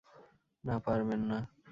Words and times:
না, 0.63 0.75
পারবেন 0.79 1.21
না। 1.21 1.39